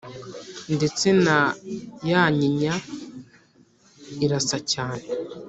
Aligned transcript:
ndetse 0.75 1.07
na 1.25 1.37
ya 2.09 2.23
nyinya 2.37 2.73
irasa 4.25 4.57
cyane 4.71 5.05